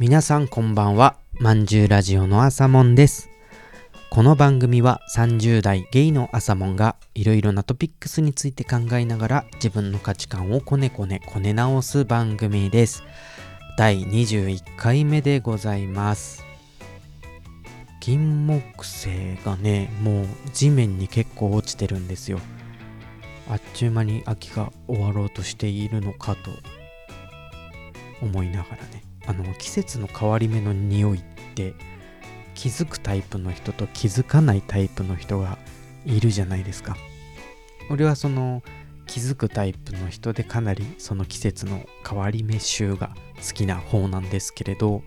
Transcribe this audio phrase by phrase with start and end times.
[0.00, 1.18] 皆さんこんばんは。
[1.40, 3.28] まんじゅうラジオの朝もんです。
[4.08, 13.04] この番組は30代ゲイの朝もんがいろいろなトピックスについて考えながら自分の価値観をこねこねこね直す番組です。
[13.76, 16.46] 第21回目でございます。
[18.00, 22.40] 金木犀がねもう地面に結構落ちてるんですよ。
[23.50, 26.50] あっちゅう間に秋が終わろうとしているのかと
[28.22, 29.09] 思いながらね。
[29.30, 31.22] あの季節の変わり目の匂いっ
[31.54, 31.74] て
[32.56, 35.56] 気づくタイプの人と気づかないタイプの人が
[36.04, 36.96] いるじゃないですか。
[37.90, 38.64] 俺はその
[39.06, 45.02] 気づくタイプの人でかなりその季節の変わり目臭が好きな方なんですけれど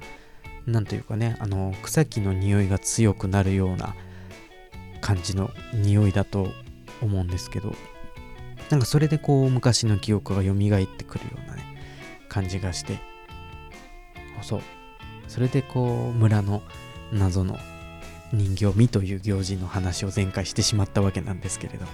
[0.66, 3.94] なんというかねあの草木の匂いが強くなるような
[5.02, 6.50] 感じの匂いだと
[7.02, 7.74] 思うんですけど
[8.70, 11.64] なんかそれでこう昔の記憶が蘇ってくるようなね
[12.30, 13.13] 感じがして。
[14.44, 14.62] そう。
[15.28, 16.62] それでこう村の
[17.12, 17.58] 謎の
[18.34, 21.86] 人形見という行事の話を前回してしまったわけなんですけれど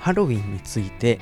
[0.00, 1.20] ハロウィンについて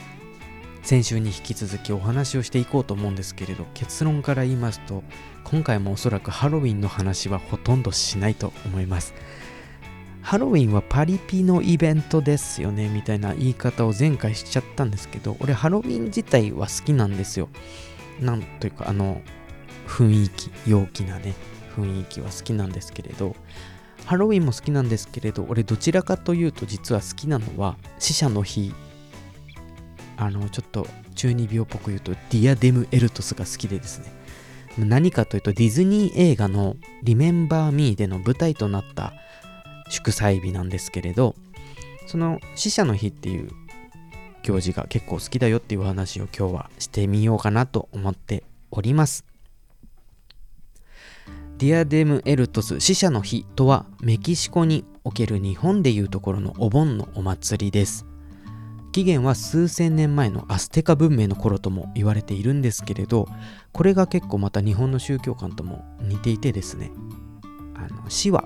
[0.83, 5.03] 先週に引き続きお話をしていこうと思うんですけれど結論から言いますと
[5.45, 9.15] 今回もおそらくハロウィンの話はほとんどしないと思います。
[10.21, 17.51] ハロウィンはパリピのイベントですよねみたいな言い方を前回しちゃったんですけど俺ハロウィン自体は好きなんですよ。
[18.21, 19.21] なんというかあの
[19.87, 21.35] 雰囲気陽気なね
[21.77, 23.35] 雰囲気は好きなんですけれど
[24.05, 28.75] ハロウィンも好きなんですけれど俺どちらかというと実は好きなのは死者の日。
[30.17, 34.13] あのちょっと中二病っぽく言うとディアデム・エルトスが好きでですね。
[34.79, 39.13] 何かというとディズニー映画のリメンバー・ミーでの舞台となった
[39.89, 41.37] 祝祭日なんですけれど
[42.09, 43.51] その死者の日っていう
[44.43, 49.34] 行事が結構好きだよっていう話を今日はしてみようかなと思っております。
[51.59, 58.07] ディアデム・エルトス死者の日とはメキシコにおける日本でいうところのお盆のお祭りです。
[58.91, 63.27] 起源は数千年前のアステカ文明の頃とも言われているんですけれど
[63.73, 66.91] これが結構また日本の宗教観とも似ていてですね。
[67.77, 68.45] あの死は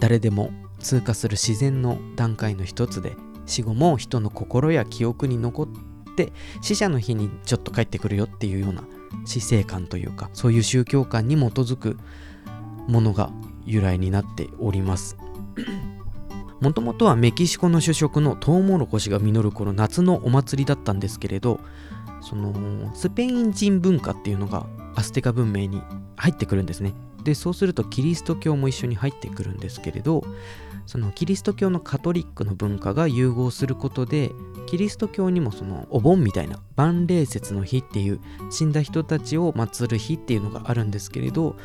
[0.00, 0.50] 誰でも
[0.80, 3.14] 通過する自然の段階の一つで
[3.46, 5.68] 死後も人の心や記憶に残っ
[6.16, 8.82] て死者の日にちょっと帰ってくるよっていうような
[9.24, 11.98] 死生観というかそういう宗教観に基づく
[12.88, 13.30] ものが
[13.66, 15.16] 由来になっております。
[16.60, 21.58] もともとはメキシコの主食のトウモロコシが実る頃夏のお祭りだったんですけれど
[22.20, 25.80] そのスペイン人文化っていうのがアステカ文明に
[26.16, 26.92] 入ってくるんですね。
[27.24, 30.24] でそうするとキリスト教も一緒に入ってくるんですけれど
[30.86, 34.32] そのキリスト教のカトリックの文化が融合することで
[34.66, 38.20] キリスト教にもそのお盆みたいな万霊節の日っていう
[38.50, 41.56] 死んだ人たちを祀る日っていうのがあるんですけれど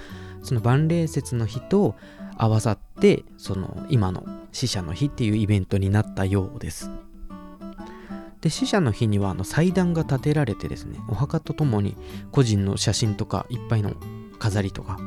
[0.45, 1.95] その万霊節の日と
[2.38, 6.91] 合わさってその今の死者の日っていうイベントになったようです。
[8.41, 11.97] で死者の日にはあの祭壇が建てられてですねお墓とともに
[12.31, 13.94] 個人の写真とかいっぱいの
[14.38, 15.00] 飾りとか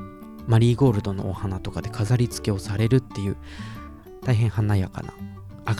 [0.48, 3.36] マリーゴールドのお花とかで飾り付けをされるっていう
[4.24, 5.14] 大変華やかな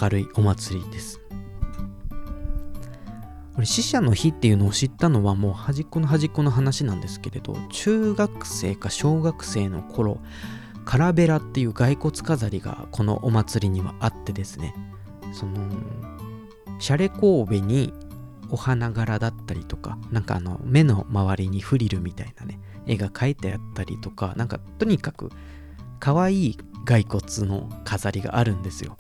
[0.01, 1.21] 明るいお祭りです。
[3.59, 10.21] これ死者の日っていうのを知ったのはもう端っこの端っこの話なんですけれど中学生か小学生の頃
[10.85, 14.77] カラベラっていう骸骨飾りがこのお祭りにはあってですね。
[15.33, 15.57] その
[16.79, 17.93] シャレ神戸に
[18.49, 25.31] お花柄だったりとかなんかあの目の周りにフリルみたいなね絵が描いてあったりとかなんかとにかく
[25.99, 28.97] 可愛い骸骨の飾りがあるんですよ。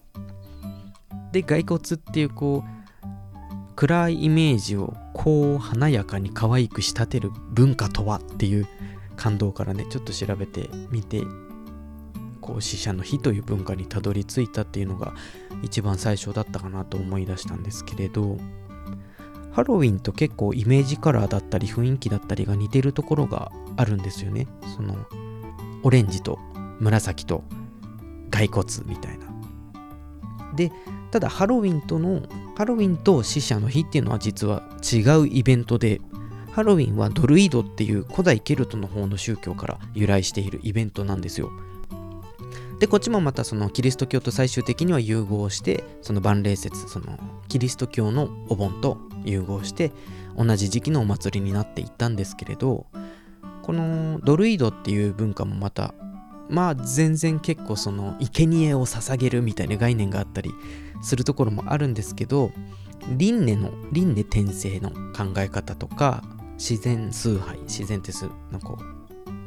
[1.30, 2.77] で骸骨っていうこう
[3.78, 8.66] 暗いイメージをこう華やかに可愛く仕立てる文化とはっていう
[9.14, 11.22] 感動からねちょっと調べてみて
[12.40, 15.14] こう死者の日という文化にたどり着いたっていうのが
[15.62, 18.36] 一番最初だったかなと思い出したんですけれど
[19.52, 24.48] ハロウィンと結構イメージカラーだったり雰囲気だったりが似てるところがあるんですよね。
[24.74, 24.96] その
[25.84, 26.40] オレンジと
[26.80, 27.44] 紫と
[28.32, 29.26] 骸骨みたいな。
[30.56, 30.72] で
[31.12, 32.22] ただハロウィンとの
[32.58, 36.00] ハロウィンと死者の日っていうのは実は違うイベントで
[36.50, 41.52] ハロウィンはドルイドっていう古代ケルトの方の宗教から由来しているイベントなんですよ。
[42.80, 49.92] でこっちもまたそのキリスト教と最終的には融合してその万霊節そのキリスト教のお盆と融合して
[50.36, 52.86] 同じ時期のお祭りになっていったんですけれど
[53.62, 55.94] このドルイドっていう文化もまた
[56.48, 60.52] まあ全然結構その生贄を捧げるみたいな概念があったり
[61.02, 62.52] するところもあるんですけど
[63.16, 66.22] 輪廻の輪廻転生の考え方とか
[66.58, 68.98] 自然崇拝自然ってすのこう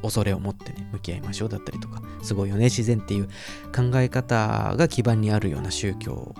[0.02, 3.28] 恐れを持ってね向き合いましょうだったりとかすごいよね自然っていう
[3.76, 6.34] 考え方が基盤にあるような宗教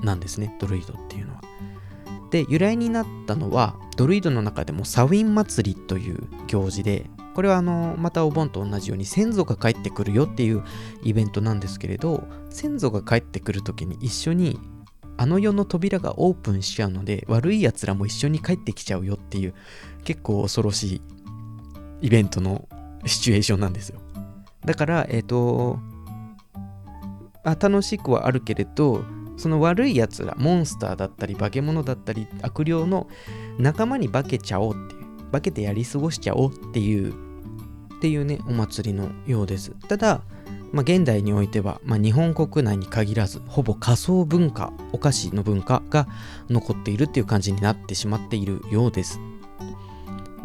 [0.00, 1.40] なんですねドルイドっていうのは。
[2.30, 10.64] で由来になったのはドルイドの中でもサウィン祭りという行事でこれはあのまたお盆と同じように先祖が帰ってくるよっていう
[11.02, 14.58] イベントなんですけれど先祖が帰ってくる時に一緒に
[15.18, 19.54] あの世の扉がオープンしちゃうので悪い奴らも一緒に帰ってきちゃうよっていう
[20.02, 21.02] 結構恐ろしい
[22.00, 22.66] イベントの
[23.04, 24.00] シチュエーションなんですよ。
[24.64, 25.78] だからえっ、ー、と
[27.44, 29.04] あ楽しくはあるけれど
[29.36, 33.08] その悪い奴らモンスターだったり化け物だったり悪霊の
[33.58, 37.25] 仲間に化けちゃおうっていう化けてやり過ごしちゃおうっていう
[37.96, 39.72] っていうねお祭りのようです。
[39.88, 40.22] ただ
[40.72, 46.06] まあ、現代においては、まあ、日本国内に限らずほぼ仮想文化お菓子の文化が
[46.50, 49.20] 残っているっていう感じになってしまっているようです。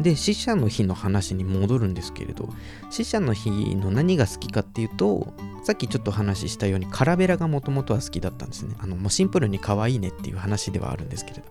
[0.00, 2.48] で死者の日の話に戻るんですけれど
[2.90, 5.32] 死者の日の何が好きかっていうと
[5.62, 8.74] さっきちょっと話したようにカラベラがもともとは好きだったんですね。
[8.78, 11.42] あのもうシンプルに可愛いねっていう話ではあるんですけれ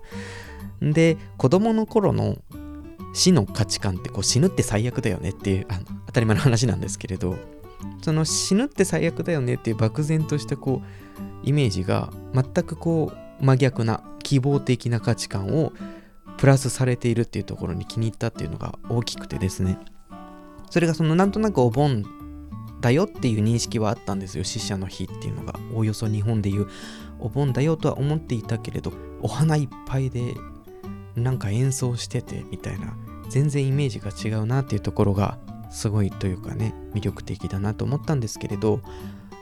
[0.81, 0.91] ど。
[0.93, 2.37] で子供の頃の
[3.13, 7.35] 死の価値観ってこう死ぬって最悪だよねっていうあの当たり前の話なんですけれど
[8.01, 15.73] その死ぬって最悪だよねっていう漠然としたこうイメージが全くこう真逆な希望的な価値観を
[16.37, 19.77] プラスされているっていうところに気に入ったっていうのが大きくてですね。
[20.69, 22.05] それがそのなんとなくお盆
[22.79, 24.43] だよっていう認識はあったんですよ。
[24.43, 26.67] 死者の日っていうのがおおよそ日本でいう
[27.19, 30.33] お盆だよとは思っていたけれどお花いっぱいで
[31.15, 32.95] なんか演奏しててみたいな
[33.29, 35.37] 全然イメージが違うなっていうところが
[35.69, 38.81] すごいというかね魅力的だなと思ったんですけれど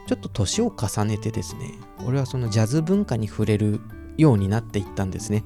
[0.07, 1.74] ちょっと年を重ねてですね
[2.06, 3.80] 俺はそのジャズ文化に触れる
[4.18, 5.44] ようになっていったんですね。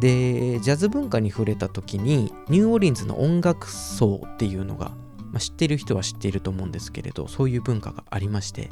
[0.00, 4.90] でジャズ文化に触れた時にニューオーリンズの音楽層っていうのが、
[5.30, 8.68] まあ、知ってる人は知っていると思うんですけれどそういう文化がありまして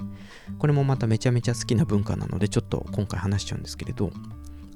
[0.59, 4.11] これもまためちゃめちゃ好きな文化なのでちょっと今回話しちゃうんですけれど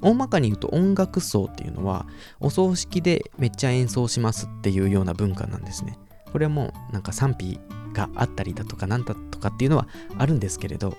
[0.01, 2.07] 大まかに言うと音楽層っていうのは
[2.41, 5.99] お葬式でめっちゃ演奏しますっていうような文化なんですね。
[6.33, 7.59] これはもうなんか賛否
[7.93, 10.95] があったりだとかなんだとかっていうのはあるんですけれど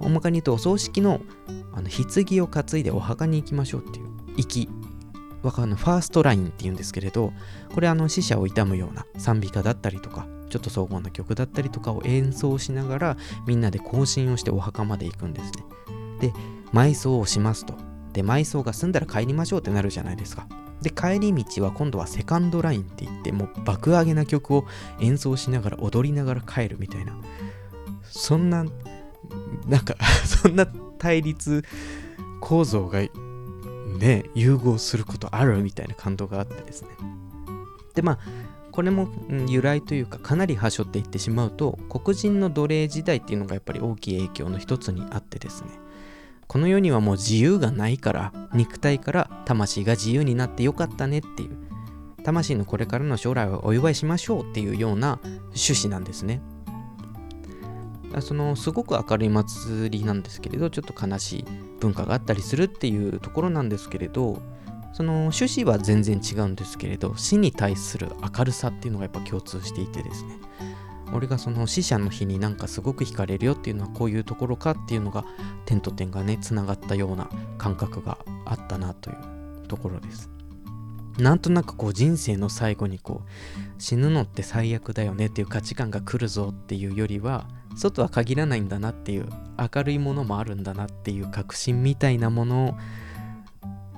[0.00, 1.20] 大まかに言うとお葬式の
[1.72, 4.06] あの棺を担いでお墓に行きましょうっていう
[4.36, 4.68] 行き
[5.42, 7.32] わかるの first line っていうんですけれど
[7.74, 13.16] これあの死者を悼むような賛美歌だったりとかちょっと荘厳な曲だったりとかを演奏しながら
[13.46, 15.64] みんなで行進をしてお墓まで行くんですね。
[16.20, 16.32] で
[16.72, 17.85] 埋葬をしますと。
[18.16, 20.46] で埋葬が済んだら帰りましょうってなるじゃないですか。
[20.80, 24.66] で帰り道は今度は second line って言ってもう爆上げな曲を
[25.00, 27.14] 演奏しながら踊りながら帰るみたいな。
[28.02, 28.64] そんな
[29.66, 30.66] なんか そんな
[30.98, 31.62] 対立
[32.40, 33.00] 構造が
[33.98, 36.88] ね融合することあるみたいな感動があってですね。
[37.94, 38.18] でまあ
[38.72, 39.08] これも、
[39.48, 45.68] 由来というかかなり端折っていってしまうと黒人の奴隷時代っていうのがやっぱり大きい影響の一つにあってですね。
[46.48, 51.56] この世にはもう自由がないから肉体から魂が自由になってよかったねっていう。
[52.22, 56.42] 魂のこれからの将来をお祝いしましょうっていうような趣旨なんですね。
[58.20, 61.44] そのすごく明るい祭りなんですけれどちょっと悲しい
[61.80, 64.40] 文化があったりするっていうところなんですけれど
[64.92, 70.38] その趣旨は全然違うんですけれど死に対する明るさっていうのがやっぱ共通していてですね。
[71.12, 75.24] 俺がその死者の日になんかすごく惹かれるよっていうのはこういうところかっていうのが
[75.64, 80.30] 点と点がねつながったような感覚があったなというところです。
[81.18, 92.78] なんとなくこう人生の最後にこう死ぬのって最悪だよねっていう価値観が来るぞっていうよりは外は限らないんだなっていう明るいものもあるんだなっていう確信みたいなもの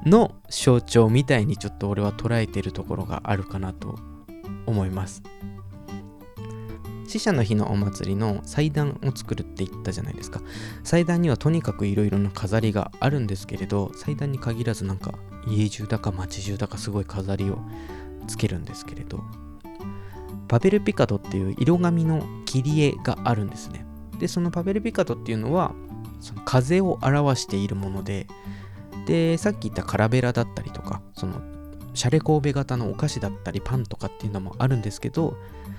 [0.06, 3.98] の象徴みたいにちょっと俺は捉えてるところがあるかなと
[4.66, 5.22] 思います。
[7.08, 10.42] 死者の日のお祭りの祭壇を作るって言ったじゃないですか。
[10.84, 15.14] 祭壇にはとにかくいろいろな飾りがあるんですけれど祭壇に限らずなんか
[15.46, 17.58] 家中だか町中だかすごい飾りを
[18.26, 19.24] つけるんですけれど
[20.48, 23.86] パベルピカドっていう色紙の切り絵があるんですね。
[24.18, 25.74] でそのパベルピカドっていうのは
[26.20, 28.26] その風を表しているもので
[29.06, 31.40] でさっき言ったカラベラだったりとかその
[31.94, 35.36] シャレ神戸型のお菓子だったりパンとかっていうのもあるんですけど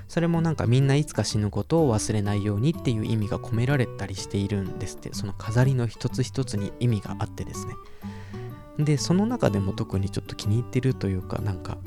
[0.10, 5.12] それもなんかみんないつか死ぬことを忘れないようにっていう意味が込められたりしているんですって。
[5.14, 7.76] その飾りの一つ一つに意味があってですね。
[8.80, 11.78] でその中でも特にちょっと気に入ってるというかなんか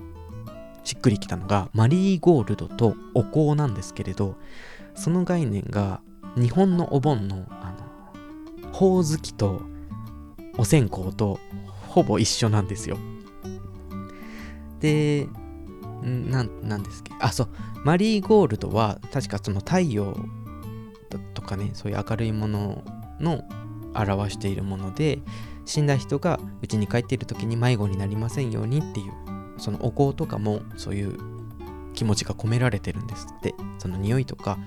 [0.85, 4.37] しっくりきたのがマリーゴールドとお香なんですけれど
[4.95, 6.01] その概念が
[6.37, 7.75] 日本のお盆のあ
[8.63, 9.63] のほおずきと
[10.59, 11.41] お線香と
[11.89, 12.99] ほぼ一緒なんですよ。
[14.81, 15.29] で
[16.09, 17.49] んなんなんですっけあそう。
[17.85, 20.17] マリーゴールドは確かその太陽
[21.35, 22.83] とかねそういう明るいもの
[23.21, 23.45] の
[23.95, 25.19] 表しているもので
[25.65, 29.13] 死んだ人が家に帰っている時に迷子になりませんようにっていう
[29.59, 31.19] そのお香とかもそういう
[31.95, 33.55] 気持ちが込められてるんですって。
[33.83, 34.59] その匂いとか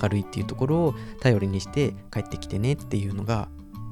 [0.00, 3.48] 明るいっていうところを頼りにして帰ってきてねっていうのが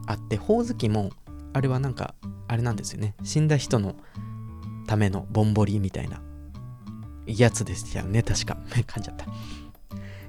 [0.06, 1.10] あってほおずきも
[1.52, 2.14] あれはなんか
[2.46, 3.16] あれなんですよね。
[3.24, 3.96] 死んだ人の
[4.86, 6.22] ためのぼんぼりみたいな。
[7.28, 8.56] やつでしたよね確か。
[8.70, 9.26] 噛んじゃった。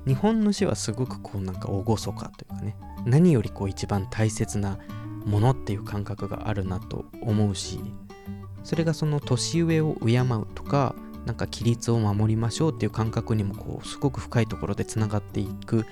[0.05, 2.75] 日本の詩はすごくこうなんか厳かというかね。
[3.05, 4.77] 何よりこう一番大切な
[5.25, 7.79] ものっていう感覚があるなと思うし
[8.63, 15.85] それがその年上を敬うとかなんか規律を守りましょうっていう感覚にもこうすごく深いところでつながっていく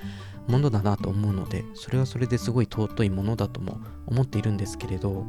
[0.47, 5.25] ものだなと思うのでそれはそれですごい尊いものだとも思っているんですけれど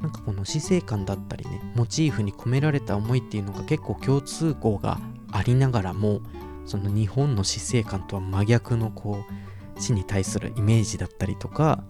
[0.00, 4.98] なんかこの死生観だったりねモチーフに込められた思いっていうのが結構共通項が
[5.32, 6.20] ありながらも
[6.64, 9.24] その日本の死生観とは真逆のこ
[9.76, 11.82] う死に対するイメージだったりとか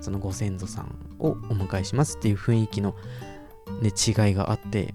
[0.00, 2.94] そのご先祖さんをお迎えしますっていう雰囲気の、
[3.80, 4.92] ね、違いがあって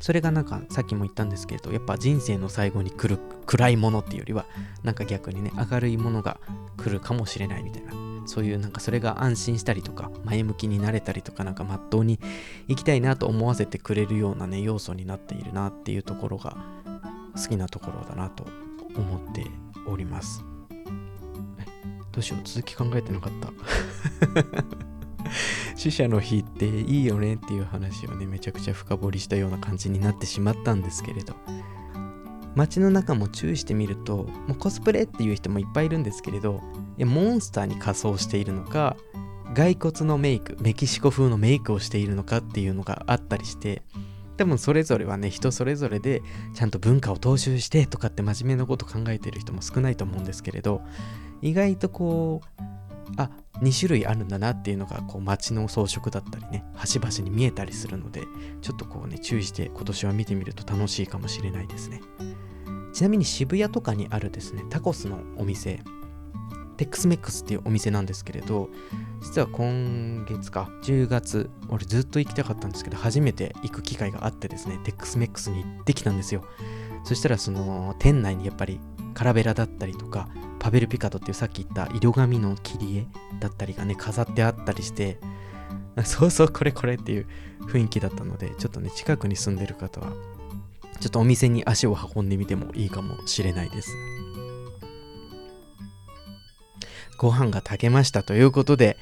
[0.00, 4.46] それがなんかさっきも言ったんですけれどやっぱ人生の最後に来る暗いものっていうよりは
[4.82, 6.40] なんか逆にね明るいものが
[6.76, 7.92] 来るかもしれないみたいな
[8.26, 12.18] そういうなんかそれが安心したりとか前向きになれたりとかなんかまっとうに
[12.68, 16.56] 生きたいなと思わせてくれるようなね要素になっているなっていうところが
[17.36, 18.46] 好きなところだなと
[18.96, 19.46] 思って
[19.86, 20.44] おります。
[22.12, 23.52] どうしよう続き考えてなかった。
[25.76, 31.34] 死者の日っていいよねっていう話をねめちゃくちゃ深掘りしたような感じになってしまったんですけれど。
[32.56, 36.60] 街の中も注意してみるともうコスプレっていう人もいっぱいいるんですけれど
[36.98, 38.96] モンスターに仮装しているのか
[39.54, 43.82] 骸骨のメイクメキシコ風のメイクをしているのかっていうのがあったりして
[44.36, 46.22] 多分それぞれはね人それぞれで
[46.54, 50.80] ちゃんと文化を踏襲してとかって真面目なこと考えてる人も少ないと思うんですけれど
[51.42, 52.62] 意外とこう
[53.16, 53.30] あ
[53.62, 58.22] 2種類あるんだなっていうのがこう街の装飾だったりね端々に見えたりするので
[58.62, 62.00] ちょっとこうね注意して今年は見てみると楽しいかもしれないですね。
[62.92, 65.80] ちなみに渋谷とかにあるですねタコスのお店
[66.76, 68.70] Tex-Mex っていうお店なんですけれど
[69.20, 76.42] 実は今月か10月俺ずっと行きたかったんですけど初めて行く機会があってですね Tex-Mex に行ってきたんですよ。
[77.04, 78.80] そしたらその店内にやっぱり
[79.14, 80.28] calavera だったりとか
[80.60, 83.06] papel picado っていうさっき言った色紙の切り絵
[83.40, 85.18] だったりがね飾ってあったりして
[86.04, 87.26] そうそうこれこれっていう
[87.66, 90.12] 雰囲気だったのでちょっとね近くに住んでる方は
[91.00, 93.96] ちょっとお店に足を運んでみてもいいかもしれないです。
[97.16, 98.96] ご飯が炊けましたということで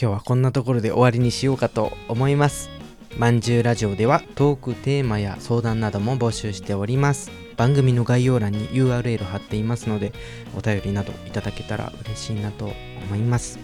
[0.00, 2.70] 今日はこんなところで終わりにしようかと思います。
[3.18, 7.41] まんじゅうラジオではトークテーマや相談なども募集しております。
[7.56, 10.12] 番組の概要欄に URL 貼っていますので
[10.56, 12.72] お便りなどいただけたら嬉しいなと
[13.06, 13.58] 思います。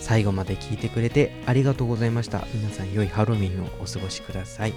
[0.00, 2.46] 最後まで聞いてくれてありがとうございました。
[2.54, 4.72] 皆さん良いハロウィンをお過ごしください。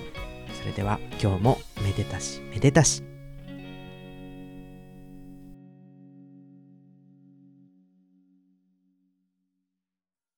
[0.60, 3.11] それでは今日もめでたしめでたし。